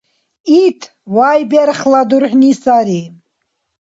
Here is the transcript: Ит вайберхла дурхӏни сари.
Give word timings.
Ит 0.63 0.79
вайберхла 1.15 2.01
дурхӏни 2.09 2.51
сари. 2.61 3.01